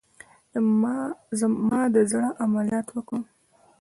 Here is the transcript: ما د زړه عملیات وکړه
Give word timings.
ما 1.69 1.81
د 1.93 1.97
زړه 2.11 2.29
عملیات 2.43 2.87
وکړه 2.91 3.21